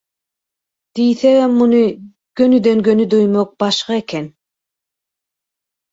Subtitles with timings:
[0.99, 1.83] diýsegem muny
[2.41, 4.29] gönüden-göni duýmak başga eken.